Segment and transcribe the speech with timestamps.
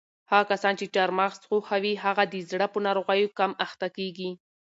[0.31, 4.29] هغه کسان چې چهارمغز خوښوي هغوی د زړه په ناروغیو کم اخته کیږي.